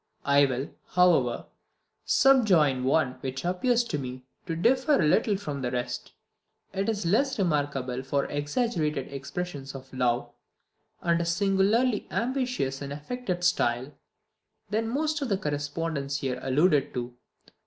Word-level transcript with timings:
I 0.25 0.47
will, 0.47 0.71
however, 0.93 1.45
subjoin 2.05 2.83
one 2.85 3.17
which 3.21 3.45
appears 3.45 3.83
to 3.83 3.99
me 3.99 4.23
to 4.47 4.55
differ 4.55 4.99
a 4.99 5.05
little 5.05 5.37
from 5.37 5.61
the 5.61 5.69
rest. 5.69 6.13
It 6.73 6.89
is 6.89 7.05
less 7.05 7.37
remarkable 7.37 8.01
for 8.01 8.25
exaggerated 8.25 9.13
expressions 9.13 9.75
of 9.75 9.93
love, 9.93 10.31
and 11.03 11.21
a 11.21 11.25
singularly 11.25 12.07
ambitious 12.09 12.81
and 12.81 12.91
affected 12.91 13.43
style, 13.43 13.91
than 14.71 14.89
most 14.89 15.21
of 15.21 15.29
the 15.29 15.37
correspondence 15.37 16.17
here 16.17 16.39
alluded 16.41 16.95
to. 16.95 17.13